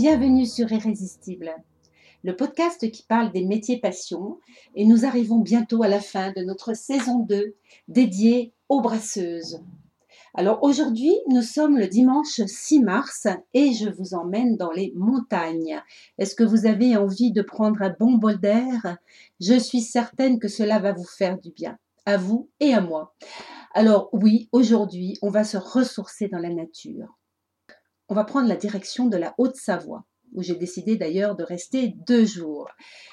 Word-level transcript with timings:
Bienvenue 0.00 0.46
sur 0.46 0.70
Irrésistible, 0.70 1.52
le 2.22 2.36
podcast 2.36 2.88
qui 2.88 3.02
parle 3.02 3.32
des 3.32 3.44
métiers 3.44 3.80
passion 3.80 4.38
et 4.76 4.84
nous 4.84 5.04
arrivons 5.04 5.40
bientôt 5.40 5.82
à 5.82 5.88
la 5.88 5.98
fin 5.98 6.32
de 6.36 6.42
notre 6.42 6.72
saison 6.72 7.18
2 7.18 7.56
dédiée 7.88 8.52
aux 8.68 8.80
brasseuses. 8.80 9.60
Alors 10.34 10.62
aujourd'hui, 10.62 11.12
nous 11.26 11.42
sommes 11.42 11.76
le 11.76 11.88
dimanche 11.88 12.40
6 12.46 12.78
mars 12.78 13.26
et 13.54 13.72
je 13.72 13.90
vous 13.90 14.14
emmène 14.14 14.56
dans 14.56 14.70
les 14.70 14.92
montagnes. 14.94 15.82
Est-ce 16.18 16.36
que 16.36 16.44
vous 16.44 16.66
avez 16.66 16.96
envie 16.96 17.32
de 17.32 17.42
prendre 17.42 17.82
un 17.82 17.92
bon 17.98 18.18
bol 18.18 18.38
d'air? 18.38 18.98
Je 19.40 19.58
suis 19.58 19.80
certaine 19.80 20.38
que 20.38 20.46
cela 20.46 20.78
va 20.78 20.92
vous 20.92 21.08
faire 21.08 21.40
du 21.40 21.50
bien, 21.50 21.76
à 22.06 22.18
vous 22.18 22.48
et 22.60 22.72
à 22.72 22.80
moi. 22.80 23.16
Alors 23.74 24.10
oui, 24.12 24.48
aujourd'hui, 24.52 25.18
on 25.22 25.30
va 25.30 25.42
se 25.42 25.56
ressourcer 25.56 26.28
dans 26.28 26.38
la 26.38 26.50
nature. 26.50 27.17
On 28.08 28.14
va 28.14 28.24
prendre 28.24 28.48
la 28.48 28.56
direction 28.56 29.06
de 29.06 29.18
la 29.18 29.34
Haute-Savoie, 29.36 30.04
où 30.34 30.42
j'ai 30.42 30.54
décidé 30.54 30.96
d'ailleurs 30.96 31.36
de 31.36 31.44
rester 31.44 31.94
deux 32.06 32.24
jours. 32.24 32.68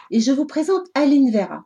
Et 0.09 0.21
je 0.21 0.31
vous 0.31 0.45
présente 0.45 0.87
Aline 0.93 1.31
Vera. 1.31 1.65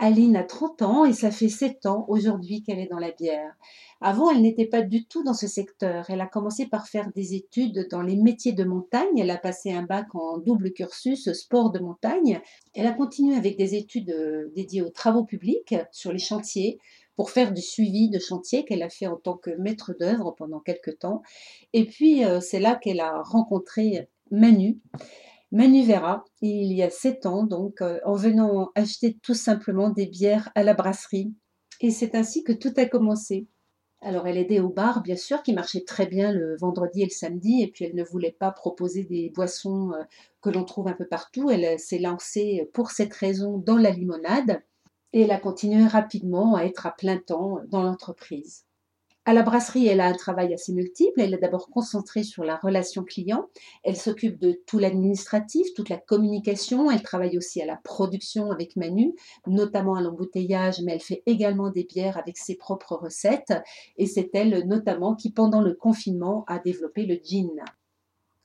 Aline 0.00 0.36
a 0.36 0.44
30 0.44 0.82
ans 0.82 1.04
et 1.04 1.12
ça 1.12 1.32
fait 1.32 1.48
7 1.48 1.86
ans 1.86 2.04
aujourd'hui 2.06 2.62
qu'elle 2.62 2.78
est 2.78 2.86
dans 2.86 3.00
la 3.00 3.10
bière. 3.10 3.52
Avant, 4.00 4.30
elle 4.30 4.42
n'était 4.42 4.68
pas 4.68 4.82
du 4.82 5.06
tout 5.06 5.24
dans 5.24 5.34
ce 5.34 5.48
secteur. 5.48 6.08
Elle 6.08 6.20
a 6.20 6.28
commencé 6.28 6.66
par 6.66 6.86
faire 6.86 7.10
des 7.16 7.34
études 7.34 7.88
dans 7.90 8.02
les 8.02 8.14
métiers 8.14 8.52
de 8.52 8.62
montagne. 8.62 9.18
Elle 9.18 9.30
a 9.32 9.38
passé 9.38 9.72
un 9.72 9.82
bac 9.82 10.14
en 10.14 10.38
double 10.38 10.72
cursus 10.72 11.32
sport 11.32 11.72
de 11.72 11.80
montagne. 11.80 12.40
Elle 12.74 12.86
a 12.86 12.92
continué 12.92 13.34
avec 13.34 13.56
des 13.56 13.74
études 13.74 14.10
euh, 14.10 14.52
dédiées 14.54 14.82
aux 14.82 14.90
travaux 14.90 15.24
publics 15.24 15.74
sur 15.90 16.12
les 16.12 16.20
chantiers 16.20 16.78
pour 17.18 17.32
faire 17.32 17.52
du 17.52 17.62
suivi 17.62 18.08
de 18.08 18.20
chantier 18.20 18.64
qu'elle 18.64 18.84
a 18.84 18.88
fait 18.88 19.08
en 19.08 19.16
tant 19.16 19.36
que 19.36 19.50
maître 19.58 19.92
d'œuvre 19.98 20.36
pendant 20.38 20.60
quelques 20.60 21.00
temps. 21.00 21.22
Et 21.72 21.84
puis, 21.84 22.24
euh, 22.24 22.38
c'est 22.38 22.60
là 22.60 22.76
qu'elle 22.76 23.00
a 23.00 23.22
rencontré 23.24 24.08
Manu. 24.30 24.78
Manu 25.50 25.82
Vera, 25.82 26.24
il 26.42 26.72
y 26.72 26.80
a 26.80 26.90
sept 26.90 27.26
ans, 27.26 27.42
donc 27.42 27.82
euh, 27.82 27.98
en 28.04 28.14
venant 28.14 28.70
acheter 28.76 29.18
tout 29.20 29.34
simplement 29.34 29.90
des 29.90 30.06
bières 30.06 30.52
à 30.54 30.62
la 30.62 30.74
brasserie. 30.74 31.34
Et 31.80 31.90
c'est 31.90 32.14
ainsi 32.14 32.44
que 32.44 32.52
tout 32.52 32.72
a 32.76 32.86
commencé. 32.86 33.48
Alors 34.00 34.28
elle 34.28 34.38
aidait 34.38 34.60
au 34.60 34.68
bar, 34.68 35.02
bien 35.02 35.16
sûr, 35.16 35.42
qui 35.42 35.52
marchait 35.52 35.82
très 35.84 36.06
bien 36.06 36.30
le 36.30 36.56
vendredi 36.56 37.02
et 37.02 37.06
le 37.06 37.10
samedi, 37.10 37.62
et 37.62 37.66
puis 37.66 37.84
elle 37.84 37.96
ne 37.96 38.04
voulait 38.04 38.36
pas 38.38 38.52
proposer 38.52 39.02
des 39.02 39.30
boissons 39.30 39.90
euh, 39.90 40.04
que 40.40 40.50
l'on 40.50 40.62
trouve 40.62 40.86
un 40.86 40.92
peu 40.92 41.08
partout. 41.08 41.50
Elle 41.50 41.80
s'est 41.80 41.98
lancée 41.98 42.70
pour 42.72 42.92
cette 42.92 43.12
raison 43.12 43.58
dans 43.58 43.76
la 43.76 43.90
limonade, 43.90 44.62
et 45.12 45.22
elle 45.22 45.30
a 45.30 45.38
continué 45.38 45.86
rapidement 45.86 46.54
à 46.54 46.64
être 46.64 46.86
à 46.86 46.90
plein 46.90 47.18
temps 47.18 47.58
dans 47.68 47.82
l'entreprise. 47.82 48.64
À 49.28 49.34
la 49.34 49.42
brasserie, 49.42 49.86
elle 49.86 50.00
a 50.00 50.06
un 50.06 50.14
travail 50.14 50.54
assez 50.54 50.72
multiple. 50.72 51.20
Elle 51.20 51.34
est 51.34 51.38
d'abord 51.38 51.68
concentrée 51.68 52.22
sur 52.22 52.44
la 52.44 52.56
relation 52.56 53.04
client. 53.04 53.46
Elle 53.84 53.96
s'occupe 53.96 54.38
de 54.38 54.58
tout 54.66 54.78
l'administratif, 54.78 55.66
toute 55.74 55.90
la 55.90 55.98
communication. 55.98 56.90
Elle 56.90 57.02
travaille 57.02 57.36
aussi 57.36 57.60
à 57.60 57.66
la 57.66 57.76
production 57.76 58.50
avec 58.50 58.74
Manu, 58.76 59.14
notamment 59.46 59.96
à 59.96 60.00
l'embouteillage, 60.00 60.80
mais 60.80 60.94
elle 60.94 61.02
fait 61.02 61.22
également 61.26 61.68
des 61.70 61.84
bières 61.84 62.16
avec 62.16 62.38
ses 62.38 62.54
propres 62.54 62.94
recettes. 62.94 63.52
Et 63.98 64.06
c'est 64.06 64.30
elle 64.32 64.66
notamment 64.66 65.14
qui, 65.14 65.30
pendant 65.30 65.60
le 65.60 65.74
confinement, 65.74 66.46
a 66.46 66.58
développé 66.58 67.04
le 67.04 67.20
gin. 67.22 67.50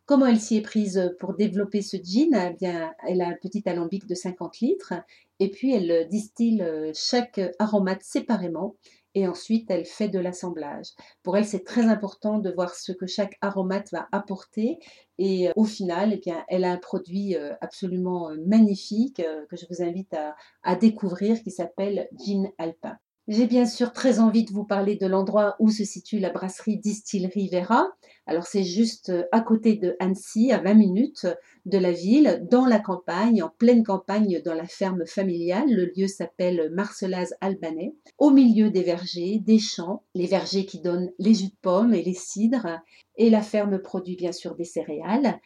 Comment 0.05 0.25
elle 0.25 0.41
s'y 0.41 0.57
est 0.57 0.61
prise 0.61 1.15
pour 1.17 1.33
développer 1.33 1.81
ce 1.81 1.95
gin? 1.95 2.33
Eh 2.33 2.55
bien, 2.55 2.93
Elle 3.07 3.21
a 3.21 3.29
un 3.29 3.37
petit 3.41 3.63
alambic 3.65 4.05
de 4.05 4.15
50 4.15 4.59
litres 4.59 4.95
et 5.43 5.51
puis 5.51 5.73
elle 5.73 6.07
distille 6.09 6.65
chaque 6.93 7.41
aromate 7.59 8.03
séparément 8.03 8.75
et 9.15 9.27
ensuite 9.27 9.69
elle 9.69 9.85
fait 9.85 10.09
de 10.09 10.19
l'assemblage. 10.19 10.87
Pour 11.21 11.37
elle, 11.37 11.45
c'est 11.45 11.63
très 11.63 11.85
important 11.85 12.39
de 12.39 12.51
voir 12.51 12.73
ce 12.75 12.91
que 12.91 13.05
chaque 13.05 13.37
aromate 13.41 13.91
va 13.91 14.07
apporter 14.11 14.79
et 15.17 15.49
euh, 15.49 15.51
au 15.55 15.65
final, 15.65 16.13
eh 16.13 16.17
bien, 16.17 16.43
elle 16.47 16.63
a 16.63 16.71
un 16.71 16.77
produit 16.77 17.35
euh, 17.35 17.53
absolument 17.61 18.31
euh, 18.31 18.37
magnifique 18.45 19.21
que 19.49 19.55
je 19.55 19.65
vous 19.69 19.83
invite 19.83 20.13
à, 20.13 20.35
à 20.63 20.75
découvrir 20.75 21.41
qui 21.43 21.51
s'appelle 21.51 22.07
Gin 22.17 22.49
Alpin. 22.57 22.97
J'ai 23.27 23.47
bien 23.47 23.65
sûr 23.65 23.93
très 23.93 24.19
envie 24.19 24.43
de 24.43 24.51
vous 24.51 24.65
parler 24.65 24.97
de 24.97 25.07
l'endroit 25.07 25.55
où 25.59 25.69
se 25.69 25.85
situe 25.85 26.19
la 26.19 26.29
brasserie 26.29 26.77
Distillerie 26.77 27.49
Vera. 27.49 27.87
Alors 28.25 28.45
c'est 28.45 28.63
juste 28.63 29.09
euh, 29.09 29.23
à 29.33 29.41
côté 29.41 29.75
de 29.75 29.97
Annecy, 29.99 30.51
à 30.53 30.59
20 30.59 30.73
minutes 30.75 31.27
de 31.65 31.77
la 31.77 31.91
ville, 31.91 32.45
dans 32.49 32.65
la 32.65 32.79
campagne, 32.79 33.43
en 33.43 33.49
pleine 33.49 33.83
campagne, 33.83 34.41
dans 34.43 34.53
la 34.53 34.65
ferme 34.65 35.05
familiale. 35.05 35.69
Le 35.69 35.91
lieu 35.95 36.07
s'appelle 36.07 36.69
Marcelaz 36.71 37.33
Albanais, 37.41 37.93
au 38.17 38.29
milieu 38.29 38.69
des 38.69 38.83
vergers, 38.83 39.39
des 39.39 39.59
champs, 39.59 40.03
les 40.15 40.27
vergers 40.27 40.65
qui 40.65 40.79
donnent 40.79 41.11
les 41.19 41.33
jus 41.33 41.47
de 41.47 41.57
pommes 41.61 41.93
et 41.93 42.01
les 42.01 42.13
cidres. 42.13 42.79
Et 43.17 43.29
la 43.29 43.41
ferme 43.41 43.79
produit 43.79 44.15
bien 44.15 44.31
sûr 44.31 44.55
des 44.55 44.63
céréales. 44.63 45.39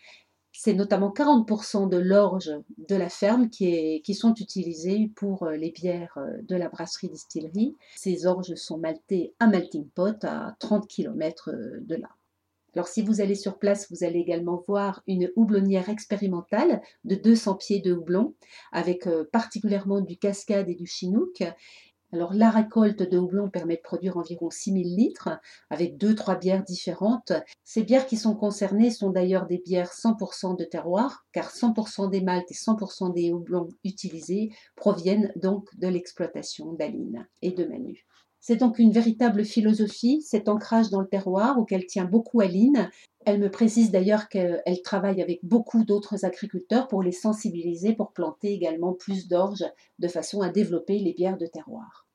C'est 0.51 0.73
notamment 0.73 1.11
40% 1.11 1.89
de 1.89 1.97
l'orge 1.97 2.51
de 2.77 2.95
la 2.95 3.09
ferme 3.09 3.49
qui, 3.49 4.01
qui, 4.03 4.13
sont 4.15 4.33
utilisées 4.35 5.11
pour 5.15 5.43
euh, 5.43 5.55
les 5.55 5.69
bières 5.69 6.17
euh, 6.17 6.41
de 6.43 6.55
la 6.55 6.69
brasserie 6.69 7.09
distillerie. 7.09 7.75
Ces 7.95 8.25
orges 8.25 8.55
sont 8.55 8.77
maltées 8.77 9.33
à 9.39 9.47
melting 9.47 9.87
pot 9.89 10.23
à 10.23 10.55
30 10.59 10.87
km 10.87 11.51
de 11.81 11.95
là. 11.95 12.09
Alors 12.77 12.87
si 12.87 13.01
vous 13.01 13.21
allez 13.21 13.33
sur 13.33 13.57
place, 13.57 13.91
vous 13.91 14.05
allez 14.05 14.19
également 14.19 14.63
voir 14.67 15.01
une 15.07 15.31
houblonnière 15.35 15.89
expérimentale 15.89 16.83
de 17.05 17.15
200 17.15 17.55
pieds 17.55 17.79
de 17.79 17.91
houblon, 17.91 18.35
avec 18.71 19.09
particulièrement 19.31 19.99
du 19.99 20.15
cascade 20.15 20.69
et 20.69 20.75
du 20.75 20.85
chinook, 20.85 21.41
alors 22.13 22.35
la 22.35 22.51
récolte 22.51 23.01
de 23.01 23.17
houblon 23.17 23.49
permet 23.49 23.77
de 23.77 23.81
produire 23.81 24.15
environ 24.15 24.51
6000 24.51 24.95
litres 24.95 25.29
avec 25.71 25.97
deux 25.97 26.13
trois 26.13 26.35
bières 26.35 26.63
différentes. 26.63 27.33
Ces 27.63 27.81
bières 27.81 28.05
qui 28.05 28.15
sont 28.15 28.35
concernées 28.35 28.91
sont 28.91 29.09
d'ailleurs 29.09 29.47
des 29.47 29.57
bières 29.57 29.91
100% 29.91 30.55
de 30.55 30.63
terroir 30.63 31.25
car 31.31 31.49
100% 31.49 32.11
des 32.11 32.21
maltes 32.21 32.51
et 32.51 32.53
100% 32.53 33.11
des 33.11 33.33
houblons 33.33 33.69
utilisés 33.83 34.51
proviennent 34.75 35.33
donc 35.35 35.67
de 35.79 35.87
l'exploitation 35.87 36.73
d'Aline 36.73 37.27
et 37.41 37.53
de 37.53 37.65
Manu. 37.65 38.05
C'est 38.47 38.55
donc 38.55 38.79
une 38.79 38.93
véritable 38.93 39.43
philosophie, 39.43 40.21
cet 40.21 40.47
ancrage 40.47 40.89
dans 40.89 41.01
le 41.01 41.07
terroir 41.09 41.59
auquel 41.59 41.85
tient 41.85 42.05
beaucoup 42.05 42.39
Aline. 42.39 42.89
Elle 43.25 43.41
me 43.41 43.51
précise 43.51 43.91
d'ailleurs 43.91 44.29
qu'elle 44.29 44.81
travaille 44.85 45.21
avec 45.21 45.41
beaucoup 45.43 45.83
d'autres 45.83 46.23
agriculteurs 46.23 46.87
pour 46.87 47.03
les 47.03 47.11
sensibiliser, 47.11 47.91
pour 47.91 48.13
planter 48.13 48.53
également 48.53 48.93
plus 48.93 49.27
d'orge 49.27 49.65
de 49.99 50.07
façon 50.07 50.39
à 50.39 50.47
développer 50.47 50.97
les 50.97 51.11
bières 51.11 51.35
de 51.35 51.45
terroir. 51.45 52.07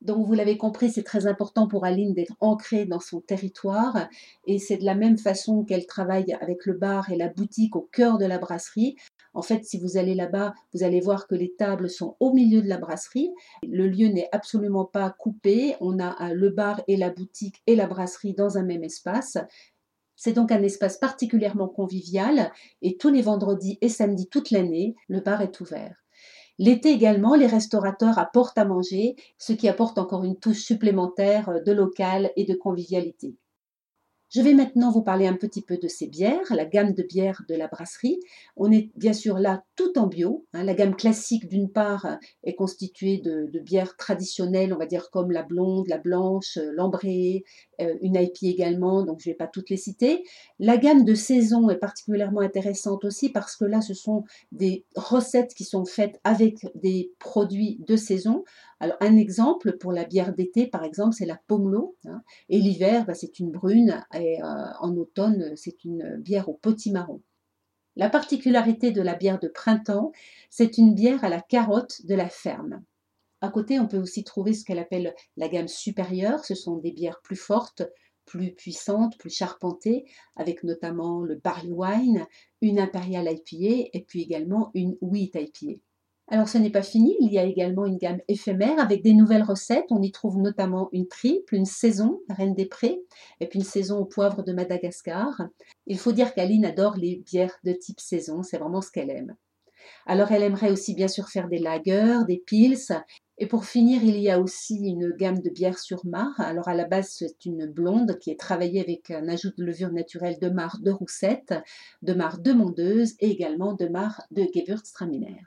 Donc 0.00 0.24
vous 0.28 0.34
l'avez 0.34 0.56
compris, 0.56 0.90
c'est 0.90 1.02
très 1.02 1.26
important 1.26 1.66
pour 1.66 1.84
Aline 1.84 2.14
d'être 2.14 2.36
ancrée 2.38 2.84
dans 2.84 3.00
son 3.00 3.20
territoire 3.20 4.08
et 4.46 4.60
c'est 4.60 4.76
de 4.76 4.84
la 4.84 4.94
même 4.94 5.18
façon 5.18 5.64
qu'elle 5.64 5.86
travaille 5.86 6.34
avec 6.40 6.66
le 6.66 6.74
bar 6.74 7.10
et 7.10 7.16
la 7.16 7.28
boutique 7.28 7.74
au 7.74 7.88
cœur 7.90 8.18
de 8.18 8.26
la 8.26 8.38
brasserie. 8.38 8.94
En 9.38 9.42
fait, 9.42 9.64
si 9.64 9.78
vous 9.78 9.96
allez 9.96 10.16
là-bas, 10.16 10.52
vous 10.74 10.82
allez 10.82 10.98
voir 10.98 11.28
que 11.28 11.36
les 11.36 11.54
tables 11.56 11.88
sont 11.88 12.16
au 12.18 12.32
milieu 12.32 12.60
de 12.60 12.66
la 12.66 12.76
brasserie. 12.76 13.30
Le 13.62 13.86
lieu 13.86 14.08
n'est 14.08 14.28
absolument 14.32 14.84
pas 14.84 15.14
coupé. 15.16 15.76
On 15.80 16.00
a 16.00 16.34
le 16.34 16.50
bar 16.50 16.82
et 16.88 16.96
la 16.96 17.10
boutique 17.10 17.62
et 17.68 17.76
la 17.76 17.86
brasserie 17.86 18.34
dans 18.34 18.58
un 18.58 18.64
même 18.64 18.82
espace. 18.82 19.38
C'est 20.16 20.32
donc 20.32 20.50
un 20.50 20.64
espace 20.64 20.96
particulièrement 20.96 21.68
convivial 21.68 22.50
et 22.82 22.96
tous 22.96 23.10
les 23.10 23.22
vendredis 23.22 23.78
et 23.80 23.88
samedis 23.88 24.28
toute 24.28 24.50
l'année, 24.50 24.96
le 25.06 25.20
bar 25.20 25.40
est 25.40 25.60
ouvert. 25.60 25.94
L'été 26.58 26.90
également, 26.90 27.36
les 27.36 27.46
restaurateurs 27.46 28.18
apportent 28.18 28.58
à 28.58 28.64
manger, 28.64 29.14
ce 29.38 29.52
qui 29.52 29.68
apporte 29.68 29.98
encore 29.98 30.24
une 30.24 30.40
touche 30.40 30.64
supplémentaire 30.64 31.62
de 31.64 31.70
local 31.70 32.32
et 32.34 32.44
de 32.44 32.54
convivialité. 32.56 33.36
Je 34.30 34.42
vais 34.42 34.52
maintenant 34.52 34.90
vous 34.90 35.00
parler 35.00 35.26
un 35.26 35.36
petit 35.36 35.62
peu 35.62 35.78
de 35.78 35.88
ces 35.88 36.06
bières, 36.06 36.44
la 36.50 36.66
gamme 36.66 36.92
de 36.92 37.02
bières 37.02 37.44
de 37.48 37.54
la 37.54 37.66
brasserie. 37.66 38.20
On 38.56 38.70
est 38.70 38.90
bien 38.94 39.14
sûr 39.14 39.38
là 39.38 39.64
tout 39.74 39.98
en 39.98 40.06
bio. 40.06 40.44
Hein. 40.52 40.64
La 40.64 40.74
gamme 40.74 40.94
classique, 40.94 41.48
d'une 41.48 41.72
part, 41.72 42.18
est 42.44 42.54
constituée 42.54 43.18
de, 43.18 43.48
bières 43.60 43.96
traditionnelles, 43.96 44.74
on 44.74 44.78
va 44.78 44.84
dire 44.84 45.10
comme 45.10 45.30
la 45.30 45.42
blonde, 45.42 45.88
la 45.88 45.96
blanche, 45.96 46.58
l'ambrée, 46.74 47.42
euh, 47.67 47.67
une 48.00 48.16
IP 48.16 48.42
également, 48.42 49.04
donc 49.04 49.20
je 49.20 49.28
ne 49.28 49.32
vais 49.32 49.36
pas 49.36 49.46
toutes 49.46 49.70
les 49.70 49.76
citer. 49.76 50.24
La 50.58 50.76
gamme 50.76 51.04
de 51.04 51.14
saison 51.14 51.70
est 51.70 51.76
particulièrement 51.76 52.40
intéressante 52.40 53.04
aussi 53.04 53.28
parce 53.30 53.56
que 53.56 53.64
là, 53.64 53.80
ce 53.80 53.94
sont 53.94 54.24
des 54.52 54.84
recettes 54.96 55.54
qui 55.54 55.64
sont 55.64 55.84
faites 55.84 56.20
avec 56.24 56.66
des 56.74 57.12
produits 57.18 57.78
de 57.86 57.96
saison. 57.96 58.44
Alors, 58.80 58.96
un 59.00 59.16
exemple 59.16 59.76
pour 59.78 59.92
la 59.92 60.04
bière 60.04 60.34
d'été, 60.34 60.66
par 60.66 60.84
exemple, 60.84 61.14
c'est 61.14 61.26
la 61.26 61.40
pomelo. 61.46 61.96
Hein. 62.06 62.22
et 62.48 62.58
l'hiver, 62.58 63.04
bah, 63.06 63.14
c'est 63.14 63.38
une 63.38 63.50
brune. 63.50 64.04
Et 64.14 64.42
euh, 64.42 64.46
en 64.80 64.96
automne, 64.96 65.52
c'est 65.56 65.84
une 65.84 66.16
bière 66.16 66.48
au 66.48 66.54
potimarron. 66.54 67.20
La 67.96 68.08
particularité 68.08 68.92
de 68.92 69.02
la 69.02 69.14
bière 69.14 69.40
de 69.40 69.48
printemps, 69.48 70.12
c'est 70.50 70.78
une 70.78 70.94
bière 70.94 71.24
à 71.24 71.28
la 71.28 71.40
carotte 71.40 72.06
de 72.06 72.14
la 72.14 72.28
ferme. 72.28 72.82
À 73.40 73.50
côté, 73.50 73.78
on 73.78 73.86
peut 73.86 73.98
aussi 73.98 74.24
trouver 74.24 74.52
ce 74.52 74.64
qu'elle 74.64 74.78
appelle 74.78 75.14
la 75.36 75.48
gamme 75.48 75.68
supérieure. 75.68 76.44
Ce 76.44 76.54
sont 76.54 76.76
des 76.76 76.92
bières 76.92 77.20
plus 77.22 77.36
fortes, 77.36 77.82
plus 78.24 78.52
puissantes, 78.52 79.16
plus 79.18 79.30
charpentées, 79.30 80.04
avec 80.36 80.64
notamment 80.64 81.22
le 81.22 81.36
barley 81.36 81.72
wine, 81.72 82.26
une 82.60 82.78
imperial 82.78 83.28
IPA 83.30 83.90
et 83.92 84.04
puis 84.06 84.22
également 84.22 84.70
une 84.74 84.96
wheat 85.00 85.34
IPA. 85.34 85.80
Alors 86.30 86.48
ce 86.48 86.58
n'est 86.58 86.70
pas 86.70 86.82
fini, 86.82 87.16
il 87.20 87.32
y 87.32 87.38
a 87.38 87.44
également 87.44 87.86
une 87.86 87.96
gamme 87.96 88.20
éphémère 88.28 88.78
avec 88.78 89.02
des 89.02 89.14
nouvelles 89.14 89.42
recettes. 89.42 89.86
On 89.90 90.02
y 90.02 90.12
trouve 90.12 90.36
notamment 90.36 90.90
une 90.92 91.08
triple, 91.08 91.54
une 91.54 91.64
saison, 91.64 92.20
Reine 92.28 92.54
des 92.54 92.66
Prés, 92.66 93.00
et 93.40 93.46
puis 93.46 93.60
une 93.60 93.64
saison 93.64 93.98
au 93.98 94.04
poivre 94.04 94.42
de 94.42 94.52
Madagascar. 94.52 95.48
Il 95.86 95.98
faut 95.98 96.12
dire 96.12 96.34
qu'Aline 96.34 96.66
adore 96.66 96.96
les 96.96 97.16
bières 97.16 97.56
de 97.64 97.72
type 97.72 98.00
saison, 98.00 98.42
c'est 98.42 98.58
vraiment 98.58 98.82
ce 98.82 98.90
qu'elle 98.90 99.08
aime. 99.08 99.36
Alors 100.06 100.32
elle 100.32 100.42
aimerait 100.42 100.70
aussi 100.70 100.94
bien 100.94 101.08
sûr 101.08 101.28
faire 101.28 101.48
des 101.48 101.58
lagers, 101.58 102.20
des 102.26 102.38
pils. 102.38 103.04
Et 103.40 103.46
pour 103.46 103.64
finir, 103.64 104.02
il 104.02 104.18
y 104.18 104.30
a 104.30 104.40
aussi 104.40 104.76
une 104.76 105.12
gamme 105.12 105.40
de 105.40 105.50
bières 105.50 105.78
sur 105.78 106.04
marc. 106.04 106.40
Alors 106.40 106.68
à 106.68 106.74
la 106.74 106.86
base, 106.86 107.10
c'est 107.10 107.44
une 107.44 107.66
blonde 107.66 108.18
qui 108.18 108.30
est 108.30 108.40
travaillée 108.40 108.80
avec 108.80 109.10
un 109.10 109.28
ajout 109.28 109.52
de 109.56 109.64
levure 109.64 109.92
naturelle 109.92 110.38
de 110.40 110.48
marc 110.48 110.82
de 110.82 110.90
Roussette, 110.90 111.54
de 112.02 112.14
marc 112.14 112.42
de 112.42 112.52
Mondeuse 112.52 113.14
et 113.20 113.30
également 113.30 113.74
de 113.74 113.86
marc 113.86 114.20
de 114.32 114.42
Gewürztraminer. 114.42 115.42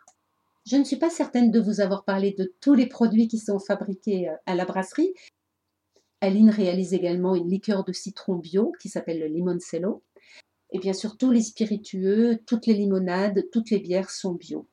Je 0.65 0.77
ne 0.77 0.83
suis 0.83 0.97
pas 0.97 1.09
certaine 1.09 1.51
de 1.51 1.59
vous 1.59 1.81
avoir 1.81 2.05
parlé 2.05 2.35
de 2.37 2.53
tous 2.61 2.75
les 2.75 2.85
produits 2.85 3.27
qui 3.27 3.39
sont 3.39 3.59
fabriqués 3.59 4.29
euh, 4.29 4.35
à 4.45 4.55
la 4.55 4.65
brasserie. 4.65 5.13
Aline 6.21 6.51
réalise 6.51 6.93
également 6.93 7.35
une 7.35 7.49
liqueur 7.49 7.83
de 7.83 7.91
citron 7.91 8.35
bio 8.35 8.71
qui 8.79 8.87
s'appelle 8.87 9.19
le 9.19 9.25
limoncello. 9.25 10.03
Et 10.71 10.79
bien 10.79 10.94
sûr, 10.94 11.18
tous 11.18 11.31
les 11.31 11.41
spiritueux, 11.41 12.39
toutes 12.45 12.65
les 12.65 12.73
limonades, 12.73 13.44
toutes 13.51 13.69
les 13.71 13.79
bières 13.79 14.09
sont 14.09 14.33
bio. 14.33 14.68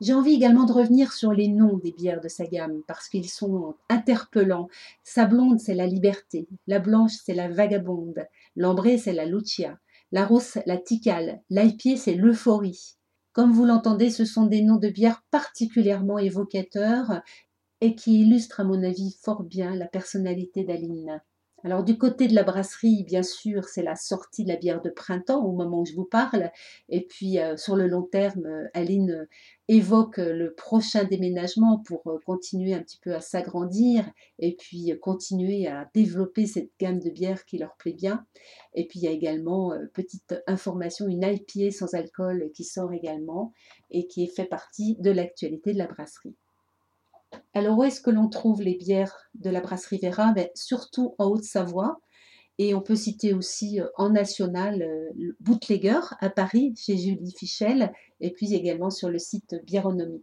J'ai 0.00 0.14
envie 0.14 0.34
également 0.34 0.64
de 0.64 0.72
revenir 0.72 1.12
sur 1.12 1.32
les 1.32 1.46
noms 1.46 1.78
des 1.78 1.92
bières 1.92 2.20
de 2.20 2.28
sa 2.28 2.44
gamme 2.44 2.82
parce 2.88 3.08
qu'ils 3.08 3.28
sont 3.28 3.76
interpellants. 3.88 4.68
Sa 5.04 5.26
blonde, 5.26 5.60
c'est 5.60 5.74
la 5.74 5.86
liberté. 5.86 6.48
La 6.66 6.80
blanche, 6.80 7.12
c'est 7.24 7.34
la 7.34 7.48
vagabonde. 7.48 8.26
L'ambrée, 8.56 8.98
c'est 8.98 9.12
la 9.12 9.26
lucia. 9.26 9.78
La 10.10 10.26
rousse, 10.26 10.58
la 10.66 10.76
ticale. 10.76 11.40
L'aipier, 11.50 11.96
c'est 11.96 12.14
l'euphorie. 12.14 12.96
Comme 13.32 13.52
vous 13.52 13.64
l'entendez, 13.64 14.10
ce 14.10 14.24
sont 14.24 14.46
des 14.46 14.62
noms 14.62 14.76
de 14.76 14.88
bières 14.88 15.22
particulièrement 15.30 16.18
évocateurs 16.18 17.22
et 17.80 17.94
qui 17.94 18.22
illustrent, 18.22 18.60
à 18.60 18.64
mon 18.64 18.82
avis, 18.82 19.16
fort 19.22 19.44
bien 19.44 19.74
la 19.74 19.86
personnalité 19.86 20.64
d'Aline. 20.64 21.22
Alors 21.64 21.84
du 21.84 21.96
côté 21.96 22.26
de 22.26 22.34
la 22.34 22.42
brasserie, 22.42 23.04
bien 23.04 23.22
sûr, 23.22 23.68
c'est 23.68 23.84
la 23.84 23.94
sortie 23.94 24.42
de 24.42 24.48
la 24.48 24.56
bière 24.56 24.82
de 24.82 24.90
printemps 24.90 25.44
au 25.44 25.52
moment 25.52 25.82
où 25.82 25.84
je 25.84 25.94
vous 25.94 26.04
parle. 26.04 26.50
Et 26.88 27.06
puis 27.06 27.38
euh, 27.38 27.56
sur 27.56 27.76
le 27.76 27.86
long 27.86 28.02
terme, 28.02 28.46
euh, 28.46 28.68
Aline 28.74 29.12
euh, 29.12 29.28
évoque 29.68 30.16
le 30.16 30.52
prochain 30.54 31.04
déménagement 31.04 31.78
pour 31.86 32.02
continuer 32.26 32.74
un 32.74 32.82
petit 32.82 32.98
peu 33.00 33.14
à 33.14 33.20
s'agrandir 33.20 34.10
et 34.40 34.56
puis 34.56 34.92
continuer 35.00 35.68
à 35.68 35.88
développer 35.94 36.46
cette 36.46 36.72
gamme 36.80 36.98
de 36.98 37.10
bières 37.10 37.44
qui 37.44 37.58
leur 37.58 37.76
plaît 37.76 37.92
bien. 37.92 38.26
Et 38.74 38.88
puis 38.88 38.98
il 38.98 39.04
y 39.04 39.08
a 39.08 39.12
également, 39.12 39.72
petite 39.94 40.34
information, 40.48 41.06
une 41.06 41.22
IPA 41.22 41.70
sans 41.70 41.94
alcool 41.94 42.50
qui 42.52 42.64
sort 42.64 42.92
également 42.92 43.52
et 43.90 44.08
qui 44.08 44.26
fait 44.26 44.46
partie 44.46 44.96
de 44.98 45.10
l'actualité 45.10 45.72
de 45.72 45.78
la 45.78 45.86
brasserie. 45.86 46.34
Alors 47.54 47.78
où 47.78 47.84
est-ce 47.84 48.00
que 48.00 48.10
l'on 48.10 48.28
trouve 48.28 48.62
les 48.62 48.76
bières 48.76 49.30
de 49.34 49.50
la 49.50 49.60
brasserie 49.60 49.98
Vera? 50.02 50.32
Ben, 50.32 50.48
Surtout 50.54 51.14
en 51.18 51.26
Haute-Savoie. 51.26 52.00
Et 52.58 52.74
on 52.74 52.82
peut 52.82 52.96
citer 52.96 53.32
aussi 53.32 53.80
euh, 53.80 53.86
en 53.96 54.10
national 54.10 54.82
euh, 54.82 55.34
Bootlegger 55.40 56.00
à 56.20 56.30
Paris 56.30 56.74
chez 56.76 56.96
Julie 56.96 57.34
Fichel 57.36 57.92
et 58.20 58.30
puis 58.30 58.54
également 58.54 58.90
sur 58.90 59.08
le 59.08 59.18
site 59.18 59.56
Biéronomie. 59.64 60.22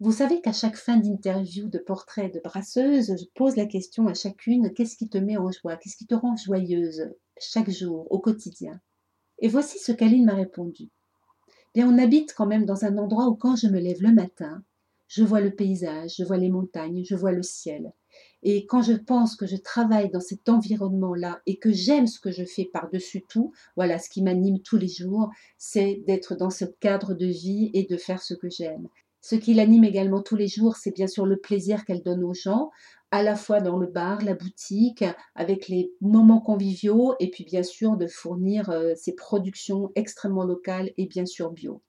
Vous 0.00 0.12
savez 0.12 0.40
qu'à 0.40 0.52
chaque 0.52 0.76
fin 0.76 0.96
d'interview 0.96 1.68
de 1.68 1.78
portrait 1.78 2.30
de 2.30 2.40
brasseuse, 2.42 3.16
je 3.18 3.24
pose 3.34 3.56
la 3.56 3.66
question 3.66 4.06
à 4.06 4.14
chacune 4.14 4.72
qu'est-ce 4.72 4.96
qui 4.96 5.08
te 5.08 5.18
met 5.18 5.36
en 5.36 5.50
joie? 5.50 5.76
Qu'est-ce 5.76 5.96
qui 5.96 6.06
te 6.06 6.14
rend 6.14 6.36
joyeuse 6.36 7.10
chaque 7.40 7.70
jour, 7.70 8.06
au 8.10 8.20
quotidien? 8.20 8.80
Et 9.40 9.48
voici 9.48 9.78
ce 9.78 9.90
qu'Aline 9.90 10.26
m'a 10.26 10.34
répondu. 10.34 10.90
Bien, 11.74 11.88
on 11.88 11.98
habite 11.98 12.34
quand 12.34 12.46
même 12.46 12.64
dans 12.64 12.84
un 12.84 12.96
endroit 12.96 13.28
où 13.28 13.34
quand 13.34 13.56
je 13.56 13.66
me 13.66 13.80
lève 13.80 14.00
le 14.00 14.12
matin, 14.12 14.62
je 15.08 15.24
vois 15.24 15.40
le 15.40 15.50
paysage, 15.50 16.16
je 16.18 16.24
vois 16.24 16.36
les 16.36 16.50
montagnes, 16.50 17.04
je 17.04 17.16
vois 17.16 17.32
le 17.32 17.42
ciel. 17.42 17.92
Et 18.42 18.66
quand 18.66 18.82
je 18.82 18.92
pense 18.92 19.34
que 19.34 19.46
je 19.46 19.56
travaille 19.56 20.10
dans 20.10 20.20
cet 20.20 20.48
environnement-là 20.48 21.40
et 21.46 21.58
que 21.58 21.72
j'aime 21.72 22.06
ce 22.06 22.20
que 22.20 22.30
je 22.30 22.44
fais 22.44 22.66
par-dessus 22.66 23.24
tout, 23.28 23.52
voilà, 23.76 23.98
ce 23.98 24.08
qui 24.08 24.22
m'anime 24.22 24.60
tous 24.60 24.76
les 24.76 24.88
jours, 24.88 25.30
c'est 25.56 26.02
d'être 26.06 26.36
dans 26.36 26.50
ce 26.50 26.64
cadre 26.64 27.14
de 27.14 27.26
vie 27.26 27.70
et 27.74 27.84
de 27.84 27.96
faire 27.96 28.22
ce 28.22 28.34
que 28.34 28.48
j'aime. 28.48 28.88
Ce 29.20 29.34
qui 29.34 29.54
l'anime 29.54 29.84
également 29.84 30.22
tous 30.22 30.36
les 30.36 30.46
jours, 30.46 30.76
c'est 30.76 30.94
bien 30.94 31.08
sûr 31.08 31.26
le 31.26 31.36
plaisir 31.38 31.84
qu'elle 31.84 32.02
donne 32.02 32.22
aux 32.22 32.34
gens, 32.34 32.70
à 33.10 33.22
la 33.22 33.34
fois 33.34 33.60
dans 33.60 33.76
le 33.76 33.86
bar, 33.86 34.22
la 34.22 34.34
boutique, 34.34 35.04
avec 35.34 35.68
les 35.68 35.92
moments 36.00 36.40
conviviaux, 36.40 37.14
et 37.18 37.30
puis 37.30 37.44
bien 37.44 37.64
sûr 37.64 37.96
de 37.96 38.06
fournir 38.06 38.70
euh, 38.70 38.94
ses 38.94 39.14
productions 39.14 39.90
extrêmement 39.96 40.44
locales 40.44 40.92
et 40.96 41.06
bien 41.06 41.26
sûr 41.26 41.50
bio. 41.50 41.82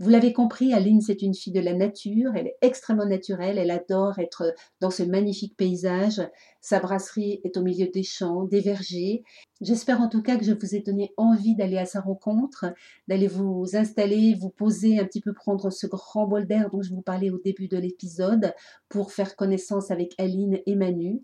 Vous 0.00 0.10
l'avez 0.10 0.32
compris, 0.32 0.72
Aline, 0.72 1.00
c'est 1.00 1.22
une 1.22 1.34
fille 1.34 1.52
de 1.52 1.60
la 1.60 1.72
nature, 1.72 2.32
elle 2.34 2.48
est 2.48 2.56
extrêmement 2.62 3.06
naturelle, 3.06 3.58
elle 3.58 3.70
adore 3.70 4.18
être 4.18 4.52
dans 4.80 4.90
ce 4.90 5.04
magnifique 5.04 5.56
paysage. 5.56 6.20
Sa 6.60 6.80
brasserie 6.80 7.40
est 7.44 7.56
au 7.56 7.62
milieu 7.62 7.86
des 7.86 8.02
champs, 8.02 8.42
des 8.42 8.58
vergers. 8.58 9.22
J'espère 9.60 10.00
en 10.00 10.08
tout 10.08 10.20
cas 10.20 10.36
que 10.36 10.44
je 10.44 10.52
vous 10.52 10.74
ai 10.74 10.80
donné 10.80 11.12
envie 11.16 11.54
d'aller 11.54 11.78
à 11.78 11.86
sa 11.86 12.00
rencontre, 12.00 12.64
d'aller 13.06 13.28
vous 13.28 13.64
installer, 13.74 14.34
vous 14.34 14.50
poser, 14.50 14.98
un 14.98 15.04
petit 15.04 15.20
peu 15.20 15.32
prendre 15.32 15.70
ce 15.70 15.86
grand 15.86 16.26
bol 16.26 16.44
d'air 16.44 16.70
dont 16.70 16.82
je 16.82 16.92
vous 16.92 17.02
parlais 17.02 17.30
au 17.30 17.38
début 17.38 17.68
de 17.68 17.78
l'épisode 17.78 18.52
pour 18.88 19.12
faire 19.12 19.36
connaissance 19.36 19.92
avec 19.92 20.14
Aline 20.18 20.58
et 20.66 20.74
Manu. 20.74 21.22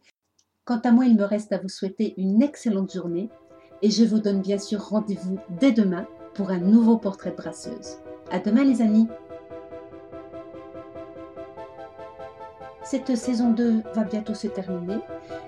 Quant 0.65 0.81
à 0.85 0.93
moi, 0.93 1.07
il 1.07 1.17
me 1.17 1.25
reste 1.25 1.53
à 1.53 1.59
vous 1.59 1.69
souhaiter 1.69 2.15
une 2.19 2.41
excellente 2.41 2.93
journée 2.93 3.31
et 3.83 3.91
je 3.91 4.05
vous 4.05 4.21
donne 4.21 4.43
bien 4.43 4.59
sûr 4.59 4.81
rendez-vous 4.81 5.39
dès 5.59 5.73
demain 5.73 6.07
pour 6.35 6.51
un 6.51 6.61
nouveau 6.61 6.99
portrait 6.99 7.33
de 7.33 7.37
brasseuse. 7.37 7.97
À 8.31 8.39
demain 8.39 8.65
les 8.65 8.83
amis 8.83 9.09
Cette 12.91 13.15
saison 13.17 13.51
2 13.51 13.83
va 13.95 14.03
bientôt 14.03 14.35
se 14.35 14.49
terminer. 14.49 14.99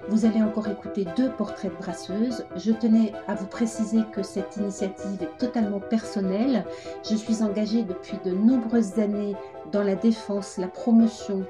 Vous 0.09 0.27
allez 0.27 0.41
encore 0.43 0.69
écouter 0.69 1.07
deux 1.17 1.31
portraits 1.31 1.73
de 1.73 1.77
brasseuses. 1.77 2.45
Je 2.57 2.71
tenais 2.71 3.13
à 3.27 3.35
vous 3.35 3.47
préciser 3.47 4.03
que 4.13 4.23
cette 4.23 4.57
initiative 4.57 5.21
est 5.21 5.39
totalement 5.39 5.81
personnelle. 5.81 6.65
Je 7.09 7.17
suis 7.17 7.43
engagée 7.43 7.83
depuis 7.83 8.19
de 8.25 8.31
nombreuses 8.31 9.01
années 9.01 9.35
dans 9.73 9.83
la 9.83 9.97
défense, 9.97 10.57
la 10.57 10.69
promotion, 10.69 11.45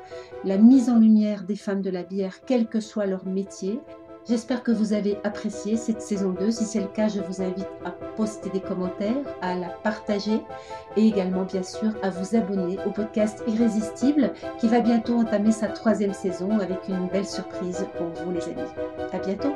la 0.45 0.57
mise 0.57 0.89
en 0.89 0.99
lumière 0.99 1.43
des 1.43 1.57
femmes 1.57 1.83
de 1.83 1.91
la 1.91 2.05
bière, 2.05 2.41
quel 2.47 2.69
que 2.69 2.81
soit 2.81 3.05
leur 3.05 3.27
métier. 3.27 3.79
J'espère 4.29 4.63
que 4.63 4.71
vous 4.71 4.93
avez 4.93 5.19
apprécié 5.25 5.77
cette 5.77 6.01
saison 6.01 6.31
2. 6.31 6.53
Si 6.53 6.65
c'est 6.65 6.81
le 6.81 6.87
cas, 6.87 7.09
je 7.09 7.21
vous 7.21 7.43
invite 7.43 7.67
à 7.85 7.91
poster 7.91 8.51
des 8.51 8.61
commentaires, 8.61 9.17
à 9.41 9.57
la 9.57 9.69
partager 9.69 10.41
et 10.97 11.07
également 11.07 11.43
bien 11.43 11.65
sûr 11.65 11.91
à 12.03 12.11
vous 12.11 12.37
abonner 12.37 12.79
au 12.87 12.91
podcast 12.91 13.43
Irrésistible 13.49 14.33
qui 14.61 14.69
va 14.69 14.81
bientôt 14.81 15.17
entamer 15.17 15.51
sa 15.51 15.67
troisième 15.67 16.15
saison 16.15 16.61
avec 16.61 16.89
une 16.89 17.09
belle 17.09 17.27
surprise 17.27 17.85
pour 17.97 18.09
vous 18.09 18.31
les 18.31 18.45
amis. 18.45 18.71
À 19.13 19.19
bientôt 19.19 19.55